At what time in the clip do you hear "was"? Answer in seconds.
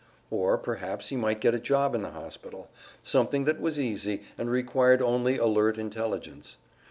3.61-3.79